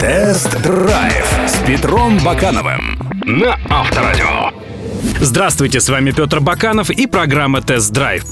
Тест-драйв 0.00 1.38
с 1.46 1.58
Петром 1.66 2.18
Бакановым 2.24 2.98
на 3.24 3.58
Авторадио. 3.68 4.50
Здравствуйте, 5.20 5.80
с 5.80 5.88
вами 5.88 6.10
Петр 6.10 6.40
Баканов 6.40 6.90
и 6.90 7.06
программа 7.06 7.60
«Тест-драйв». 7.60 8.24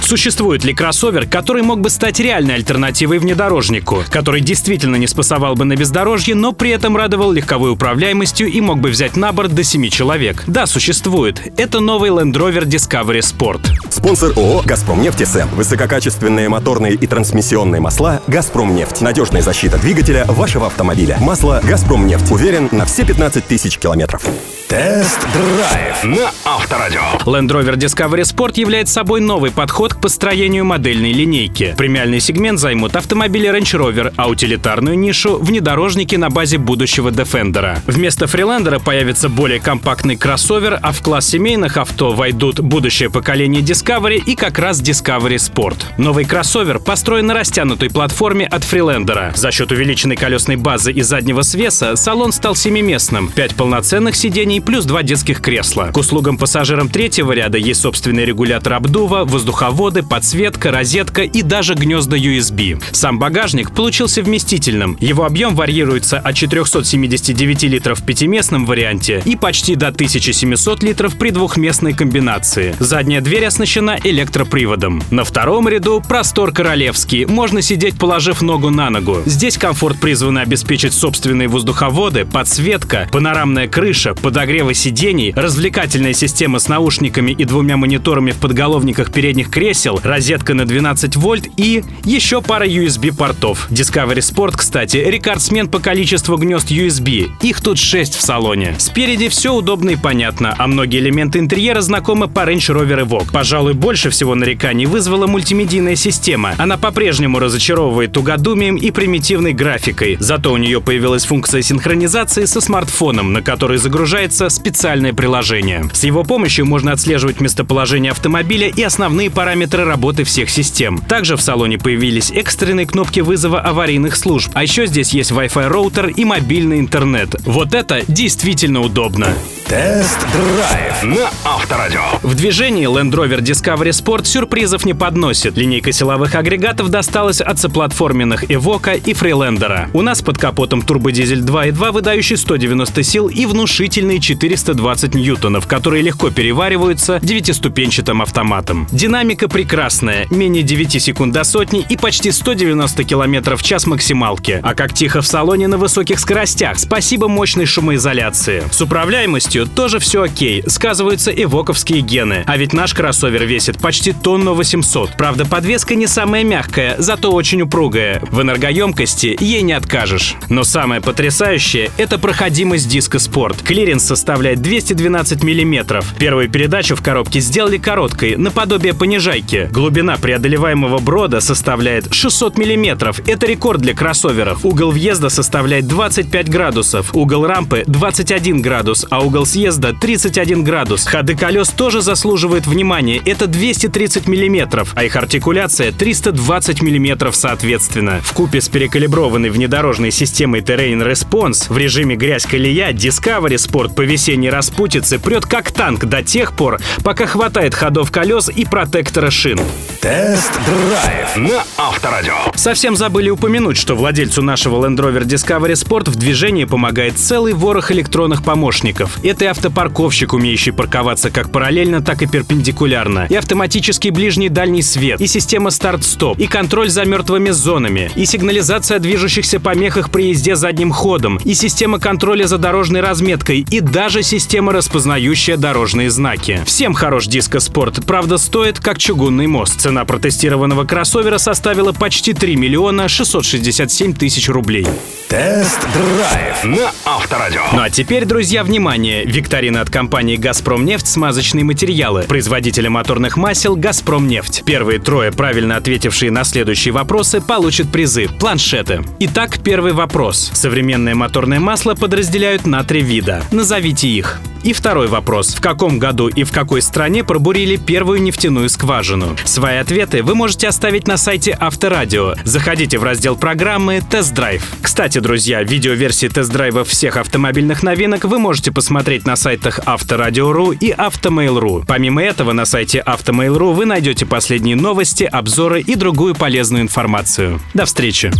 Существует 0.00 0.64
ли 0.64 0.72
кроссовер, 0.72 1.26
который 1.26 1.62
мог 1.62 1.80
бы 1.80 1.90
стать 1.90 2.20
реальной 2.20 2.54
альтернативой 2.54 3.18
внедорожнику, 3.18 4.04
который 4.08 4.40
действительно 4.40 4.96
не 4.96 5.06
спасовал 5.06 5.54
бы 5.54 5.64
на 5.64 5.76
бездорожье, 5.76 6.34
но 6.34 6.52
при 6.52 6.70
этом 6.70 6.96
радовал 6.96 7.32
легковой 7.32 7.72
управляемостью 7.72 8.46
и 8.46 8.60
мог 8.60 8.80
бы 8.80 8.88
взять 8.88 9.16
на 9.16 9.32
борт 9.32 9.52
до 9.52 9.64
7 9.64 9.88
человек? 9.90 10.44
Да, 10.46 10.66
существует. 10.66 11.52
Это 11.58 11.80
новый 11.80 12.10
Land 12.10 12.32
Rover 12.32 12.64
Discovery 12.64 13.20
Sport. 13.20 13.87
Спонсор 13.98 14.30
ООО 14.36 14.62
«Газпром 14.64 15.02
нефть 15.02 15.26
СМ». 15.26 15.48
Высококачественные 15.56 16.48
моторные 16.48 16.94
и 16.94 17.06
трансмиссионные 17.08 17.80
масла 17.80 18.22
«Газпром 18.28 18.72
нефть». 18.76 19.00
Надежная 19.00 19.42
защита 19.42 19.76
двигателя 19.76 20.24
вашего 20.26 20.68
автомобиля. 20.68 21.18
Масло 21.20 21.60
«Газпром 21.64 22.06
нефть». 22.06 22.30
Уверен 22.30 22.68
на 22.70 22.84
все 22.84 23.04
15 23.04 23.44
тысяч 23.44 23.76
километров. 23.76 24.22
Тест-драйв 24.68 26.04
на 26.04 26.30
Авторадио. 26.44 27.00
Land 27.24 27.48
Rover 27.48 27.74
Discovery 27.74 28.20
Sport 28.20 28.60
является 28.60 28.94
собой 28.94 29.22
новый 29.22 29.50
подход 29.50 29.94
к 29.94 30.00
построению 30.00 30.66
модельной 30.66 31.12
линейки. 31.12 31.74
Премиальный 31.78 32.20
сегмент 32.20 32.60
займут 32.60 32.94
автомобили 32.94 33.50
Range 33.50 33.62
Rover, 33.62 34.12
а 34.16 34.28
утилитарную 34.28 34.98
нишу— 34.98 35.38
внедорожники 35.40 36.16
на 36.16 36.28
базе 36.28 36.58
будущего 36.58 37.08
Defender. 37.08 37.78
Вместо 37.86 38.26
Freelander 38.26 38.78
появится 38.78 39.30
более 39.30 39.58
компактный 39.58 40.16
кроссовер, 40.16 40.78
а 40.82 40.92
в 40.92 41.00
класс 41.00 41.26
семейных 41.26 41.78
авто 41.78 42.12
войдут 42.12 42.60
будущее 42.60 43.08
поколение 43.08 43.62
Discovery 43.62 43.87
и 43.88 44.34
как 44.36 44.58
раз 44.58 44.82
Discovery 44.82 45.36
Sport. 45.36 45.76
Новый 45.96 46.26
кроссовер 46.26 46.78
построен 46.78 47.26
на 47.26 47.32
растянутой 47.32 47.88
платформе 47.88 48.46
от 48.46 48.62
Freelander. 48.62 49.34
За 49.34 49.50
счет 49.50 49.72
увеличенной 49.72 50.14
колесной 50.14 50.56
базы 50.56 50.92
и 50.92 51.00
заднего 51.00 51.40
свеса 51.40 51.96
салон 51.96 52.32
стал 52.32 52.54
семиместным. 52.54 53.28
Пять 53.28 53.54
полноценных 53.54 54.14
сидений 54.14 54.60
плюс 54.60 54.84
два 54.84 55.02
детских 55.02 55.40
кресла. 55.40 55.90
К 55.94 55.96
услугам 55.96 56.36
пассажирам 56.36 56.90
третьего 56.90 57.32
ряда 57.32 57.56
есть 57.56 57.80
собственный 57.80 58.26
регулятор 58.26 58.74
обдува, 58.74 59.24
воздуховоды, 59.24 60.02
подсветка, 60.02 60.70
розетка 60.70 61.22
и 61.22 61.40
даже 61.40 61.72
гнезда 61.72 62.18
USB. 62.18 62.82
Сам 62.92 63.18
багажник 63.18 63.70
получился 63.70 64.22
вместительным. 64.22 64.98
Его 65.00 65.24
объем 65.24 65.56
варьируется 65.56 66.18
от 66.18 66.34
479 66.34 67.62
литров 67.62 68.00
в 68.00 68.04
пятиместном 68.04 68.66
варианте 68.66 69.22
и 69.24 69.34
почти 69.34 69.76
до 69.76 69.88
1700 69.88 70.82
литров 70.82 71.16
при 71.16 71.30
двухместной 71.30 71.94
комбинации. 71.94 72.76
Задняя 72.78 73.22
дверь 73.22 73.46
оснащена 73.46 73.77
электроприводом. 73.78 75.02
На 75.10 75.24
втором 75.24 75.68
ряду 75.68 76.02
простор 76.06 76.52
королевский. 76.52 77.24
Можно 77.26 77.62
сидеть, 77.62 77.98
положив 77.98 78.42
ногу 78.42 78.70
на 78.70 78.90
ногу. 78.90 79.18
Здесь 79.24 79.56
комфорт 79.56 80.00
призван 80.00 80.38
обеспечить 80.38 80.92
собственные 80.92 81.48
воздуховоды, 81.48 82.24
подсветка, 82.24 83.08
панорамная 83.12 83.68
крыша, 83.68 84.14
подогревы 84.14 84.74
сидений, 84.74 85.32
развлекательная 85.34 86.12
система 86.12 86.58
с 86.58 86.68
наушниками 86.68 87.30
и 87.30 87.44
двумя 87.44 87.76
мониторами 87.76 88.32
в 88.32 88.38
подголовниках 88.38 89.12
передних 89.12 89.50
кресел, 89.50 90.00
розетка 90.02 90.54
на 90.54 90.64
12 90.64 91.16
вольт 91.16 91.48
и 91.56 91.84
еще 92.04 92.42
пара 92.42 92.66
USB-портов. 92.66 93.68
Discovery 93.70 94.18
Sport, 94.18 94.54
кстати, 94.56 94.96
рекордсмен 94.96 95.68
по 95.68 95.78
количеству 95.78 96.36
гнезд 96.36 96.70
USB. 96.70 97.30
Их 97.42 97.60
тут 97.60 97.78
6 97.78 98.14
в 98.14 98.20
салоне. 98.20 98.74
Спереди 98.78 99.28
все 99.28 99.54
удобно 99.54 99.90
и 99.90 99.96
понятно, 99.96 100.54
а 100.58 100.66
многие 100.66 100.98
элементы 100.98 101.38
интерьера 101.38 101.80
знакомы 101.80 102.28
по 102.28 102.40
Range 102.40 102.56
Rover 102.56 103.06
Evoque. 103.06 103.32
Пожалуй, 103.32 103.67
больше 103.74 104.10
всего 104.10 104.34
нареканий 104.34 104.86
вызвала 104.86 105.26
мультимедийная 105.26 105.96
система. 105.96 106.54
Она 106.58 106.76
по-прежнему 106.76 107.38
разочаровывает 107.38 108.12
тугодумием 108.12 108.76
и 108.76 108.90
примитивной 108.90 109.52
графикой. 109.52 110.16
Зато 110.20 110.52
у 110.52 110.56
нее 110.56 110.80
появилась 110.80 111.24
функция 111.24 111.62
синхронизации 111.62 112.44
со 112.44 112.60
смартфоном, 112.60 113.32
на 113.32 113.42
который 113.42 113.78
загружается 113.78 114.48
специальное 114.48 115.12
приложение. 115.12 115.88
С 115.92 116.04
его 116.04 116.24
помощью 116.24 116.66
можно 116.66 116.92
отслеживать 116.92 117.40
местоположение 117.40 118.12
автомобиля 118.12 118.68
и 118.68 118.82
основные 118.82 119.30
параметры 119.30 119.84
работы 119.84 120.24
всех 120.24 120.50
систем. 120.50 120.98
Также 120.98 121.36
в 121.36 121.42
салоне 121.42 121.78
появились 121.78 122.30
экстренные 122.30 122.86
кнопки 122.86 123.20
вызова 123.20 123.60
аварийных 123.60 124.16
служб. 124.16 124.50
А 124.54 124.62
еще 124.62 124.86
здесь 124.86 125.12
есть 125.12 125.30
Wi-Fi 125.30 125.68
роутер 125.68 126.08
и 126.08 126.24
мобильный 126.24 126.80
интернет. 126.80 127.34
Вот 127.44 127.74
это 127.74 128.02
действительно 128.08 128.80
удобно. 128.80 129.34
Тест-драйв 129.66 131.04
на 131.04 131.28
Авторадио. 131.44 132.00
В 132.22 132.34
движении 132.34 132.88
Land 132.88 133.12
Rover 133.12 133.40
Discovery 133.40 133.57
Sport 133.58 134.24
сюрпризов 134.24 134.84
не 134.84 134.94
преподносит. 134.94 135.56
Линейка 135.56 135.92
силовых 135.92 136.34
агрегатов 136.34 136.88
досталась 136.88 137.40
от 137.40 137.58
соплатформенных 137.58 138.44
Evoque 138.44 139.00
и 139.04 139.12
Freelander. 139.12 139.88
У 139.92 140.02
нас 140.02 140.22
под 140.22 140.38
капотом 140.38 140.82
турбодизель 140.82 141.40
2.2, 141.40 141.90
выдающий 141.90 142.36
190 142.36 143.02
сил 143.02 143.28
и 143.28 143.46
внушительные 143.46 144.20
420 144.20 145.14
ньютонов, 145.14 145.66
которые 145.66 146.02
легко 146.02 146.30
перевариваются 146.30 147.18
девятиступенчатым 147.22 148.22
автоматом. 148.22 148.86
Динамика 148.92 149.48
прекрасная, 149.48 150.26
менее 150.30 150.62
9 150.62 151.02
секунд 151.02 151.32
до 151.32 151.44
сотни 151.44 151.84
и 151.88 151.96
почти 151.96 152.30
190 152.30 153.04
км 153.04 153.56
в 153.56 153.62
час 153.62 153.86
максималки. 153.86 154.60
А 154.62 154.74
как 154.74 154.94
тихо 154.94 155.20
в 155.22 155.26
салоне 155.26 155.68
на 155.68 155.78
высоких 155.78 156.20
скоростях, 156.20 156.78
спасибо 156.78 157.28
мощной 157.28 157.66
шумоизоляции. 157.66 158.62
С 158.70 158.80
управляемостью 158.80 159.66
тоже 159.66 159.98
все 159.98 160.22
окей, 160.22 160.62
сказываются 160.66 161.30
эвоковские 161.30 162.00
гены. 162.00 162.44
А 162.46 162.56
ведь 162.56 162.72
наш 162.72 162.94
кроссовер 162.94 163.47
весит 163.48 163.78
почти 163.78 164.12
тонну 164.12 164.54
800. 164.54 165.16
Правда, 165.16 165.44
подвеска 165.44 165.94
не 165.94 166.06
самая 166.06 166.44
мягкая, 166.44 166.94
зато 166.98 167.32
очень 167.32 167.62
упругая. 167.62 168.20
В 168.30 168.42
энергоемкости 168.42 169.36
ей 169.40 169.62
не 169.62 169.72
откажешь. 169.72 170.36
Но 170.48 170.62
самое 170.62 171.00
потрясающее— 171.00 171.90
это 171.96 172.18
проходимость 172.18 172.88
диска 172.88 173.18
спорт. 173.18 173.62
Клиренс 173.62 174.04
составляет 174.04 174.60
212 174.60 175.42
мм. 175.42 176.04
Первую 176.18 176.48
передачу 176.48 176.94
в 176.94 177.02
коробке 177.02 177.40
сделали 177.40 177.78
короткой, 177.78 178.36
наподобие 178.36 178.94
понижайки. 178.94 179.68
Глубина 179.72 180.16
преодолеваемого 180.18 180.98
брода 180.98 181.40
составляет 181.40 182.12
600 182.12 182.58
мм. 182.58 183.14
Это 183.26 183.46
рекорд 183.46 183.80
для 183.80 183.94
кроссоверов. 183.94 184.64
Угол 184.64 184.90
въезда 184.90 185.30
составляет 185.30 185.86
25 185.86 186.50
градусов, 186.50 187.14
угол 187.14 187.46
рампы 187.46 187.84
21 187.86 188.60
градус, 188.60 189.06
а 189.08 189.20
угол 189.20 189.46
съезда 189.46 189.94
31 189.94 190.62
градус. 190.64 191.06
Ходы 191.06 191.34
колес 191.34 191.70
тоже 191.70 192.02
заслуживают 192.02 192.66
внимания. 192.66 193.16
Это 193.28 193.46
230 193.46 194.26
мм, 194.26 194.86
а 194.94 195.04
их 195.04 195.14
артикуляция 195.14 195.92
320 195.92 196.80
мм 196.80 197.30
соответственно. 197.30 198.22
В 198.22 198.32
купе 198.32 198.62
с 198.62 198.70
перекалиброванной 198.70 199.50
внедорожной 199.50 200.12
системой 200.12 200.62
Terrain 200.62 201.06
Response 201.06 201.70
в 201.70 201.76
режиме 201.76 202.16
грязь-колея 202.16 202.90
Discovery 202.92 203.56
Sport 203.56 203.94
по 203.94 204.00
весенней 204.00 204.48
распутице 204.48 205.18
прет 205.18 205.44
как 205.44 205.72
танк 205.72 206.06
до 206.06 206.22
тех 206.22 206.54
пор, 206.54 206.78
пока 207.04 207.26
хватает 207.26 207.74
ходов 207.74 208.10
колес 208.10 208.48
и 208.48 208.64
протектора 208.64 209.30
шин. 209.30 209.60
Тест-драйв 210.00 211.36
на 211.36 211.64
Авторадио. 211.76 212.32
Совсем 212.54 212.96
забыли 212.96 213.28
упомянуть, 213.28 213.76
что 213.76 213.94
владельцу 213.94 214.42
нашего 214.42 214.86
Land 214.86 214.96
Rover 214.96 215.24
Discovery 215.24 215.72
Sport 215.72 216.08
в 216.08 216.16
движении 216.16 216.64
помогает 216.64 217.18
целый 217.18 217.52
ворох 217.52 217.90
электронных 217.90 218.42
помощников. 218.42 219.22
Это 219.22 219.44
и 219.44 219.48
автопарковщик, 219.48 220.32
умеющий 220.32 220.72
парковаться 220.72 221.30
как 221.30 221.52
параллельно, 221.52 222.00
так 222.00 222.22
и 222.22 222.26
перпендикулярно, 222.26 223.17
и 223.26 223.34
автоматический 223.34 224.10
ближний 224.10 224.48
дальний 224.48 224.82
свет, 224.82 225.20
и 225.20 225.26
система 225.26 225.70
старт-стоп, 225.70 226.38
и 226.38 226.46
контроль 226.46 226.88
за 226.88 227.04
мертвыми 227.04 227.50
зонами, 227.50 228.10
и 228.14 228.24
сигнализация 228.26 228.96
о 228.96 229.00
движущихся 229.00 229.60
помехах 229.60 230.10
при 230.10 230.28
езде 230.28 230.56
задним 230.56 230.92
ходом, 230.92 231.38
и 231.44 231.54
система 231.54 231.98
контроля 231.98 232.46
за 232.46 232.58
дорожной 232.58 233.00
разметкой, 233.00 233.66
и 233.70 233.80
даже 233.80 234.22
система, 234.22 234.72
распознающая 234.72 235.56
дорожные 235.56 236.10
знаки. 236.10 236.62
Всем 236.66 236.94
хорош 236.94 237.28
Disco 237.28 237.58
Sport, 237.58 238.04
правда 238.06 238.38
стоит 238.38 238.80
как 238.80 238.98
чугунный 238.98 239.46
мост. 239.46 239.80
Цена 239.80 240.04
протестированного 240.04 240.84
кроссовера 240.84 241.38
составила 241.38 241.92
почти 241.92 242.32
3 242.32 242.56
миллиона 242.56 243.08
667 243.08 244.14
тысяч 244.14 244.48
рублей. 244.48 244.86
Тест-драйв 245.28 246.64
на 246.64 246.90
Авторадио. 247.04 247.60
Ну 247.74 247.82
а 247.82 247.90
теперь, 247.90 248.24
друзья, 248.24 248.64
внимание! 248.64 249.26
Викторина 249.26 249.82
от 249.82 249.90
компании 249.90 250.36
«Газпром 250.36 250.86
нефть» 250.86 251.06
смазочные 251.06 251.64
материалы. 251.64 252.22
Производителя 252.22 252.88
моторных 253.08 253.38
масел 253.38 253.74
«Газпром 253.74 254.28
нефть». 254.28 254.62
Первые 254.66 254.98
трое, 254.98 255.32
правильно 255.32 255.76
ответившие 255.76 256.30
на 256.30 256.44
следующие 256.44 256.92
вопросы, 256.92 257.40
получат 257.40 257.90
призы– 257.90 258.28
планшеты. 258.38 259.02
Итак, 259.18 259.60
первый 259.64 259.94
вопрос. 259.94 260.50
Современное 260.52 261.14
моторное 261.14 261.58
масло 261.58 261.94
подразделяют 261.94 262.66
на 262.66 262.84
три 262.84 263.00
вида. 263.00 263.42
Назовите 263.50 264.08
их. 264.08 264.38
И 264.62 264.72
второй 264.72 265.06
вопрос. 265.06 265.54
В 265.54 265.60
каком 265.60 265.98
году 265.98 266.28
и 266.28 266.44
в 266.44 266.52
какой 266.52 266.82
стране 266.82 267.24
пробурили 267.24 267.76
первую 267.76 268.20
нефтяную 268.20 268.68
скважину? 268.68 269.36
Свои 269.44 269.76
ответы 269.76 270.22
вы 270.22 270.34
можете 270.34 270.68
оставить 270.68 271.06
на 271.06 271.16
сайте 271.16 271.56
Авторадио. 271.58 272.34
Заходите 272.44 272.98
в 272.98 273.04
раздел 273.04 273.36
программы 273.36 274.02
«Тест-драйв». 274.10 274.64
Кстати, 274.82 275.20
друзья, 275.20 275.62
видеоверсии 275.62 276.26
тест-драйва 276.26 276.84
всех 276.84 277.16
автомобильных 277.16 277.82
новинок 277.82 278.24
вы 278.24 278.38
можете 278.38 278.72
посмотреть 278.72 279.26
на 279.26 279.36
сайтах 279.36 279.80
Авторадио.ру 279.86 280.72
и 280.72 280.90
Автомейл.ру. 280.90 281.84
Помимо 281.86 282.22
этого, 282.22 282.52
на 282.52 282.66
сайте 282.98 283.00
Автомейл.ру 283.00 283.72
вы 283.72 283.86
найдете 283.86 284.26
последние 284.26 284.76
новости, 284.76 285.24
обзоры 285.24 285.80
и 285.80 285.94
другую 285.94 286.34
полезную 286.34 286.82
информацию. 286.82 287.60
До 287.74 287.84
встречи! 287.84 288.30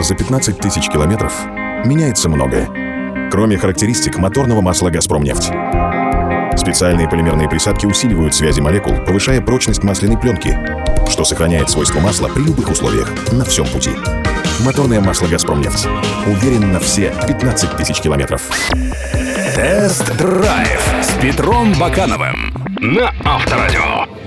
За 0.00 0.14
15 0.14 0.58
тысяч 0.58 0.88
километров 0.88 1.32
меняется 1.84 2.28
многое. 2.28 2.68
Кроме 3.30 3.58
характеристик 3.58 4.18
моторного 4.18 4.60
масла 4.60 4.90
«Газпромнефть». 4.90 5.50
Специальные 6.56 7.08
полимерные 7.08 7.48
присадки 7.48 7.86
усиливают 7.86 8.34
связи 8.34 8.60
молекул, 8.60 8.94
повышая 9.06 9.40
прочность 9.40 9.84
масляной 9.84 10.18
пленки, 10.18 10.56
что 11.10 11.24
сохраняет 11.24 11.70
свойства 11.70 12.00
масла 12.00 12.28
при 12.28 12.42
любых 12.42 12.70
условиях 12.70 13.10
на 13.32 13.44
всем 13.44 13.66
пути. 13.66 13.90
Моторное 14.64 15.00
масло 15.00 15.26
«Газпромнефть». 15.26 15.86
Уверен 16.26 16.72
на 16.72 16.80
все 16.80 17.14
15 17.26 17.76
тысяч 17.76 18.00
километров. 18.00 18.42
Тест-драйв 19.54 20.82
с 21.02 21.20
Петром 21.20 21.72
Бакановым 21.74 22.57
на 22.80 23.12
Авторадио. 23.24 24.17